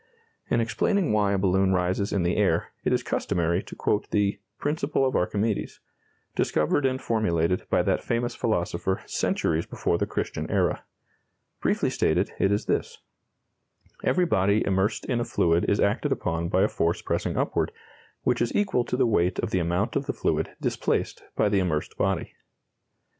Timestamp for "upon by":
16.11-16.63